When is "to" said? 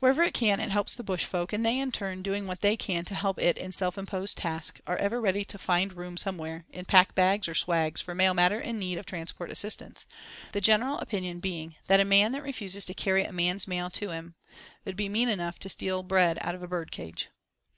3.06-3.14, 5.46-5.56, 12.84-12.92, 13.88-14.10, 15.60-15.70